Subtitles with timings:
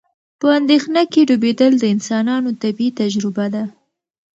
[0.39, 3.63] په اندېښنه کې ډوبېدل د انسانانو طبیعي تجربه ده.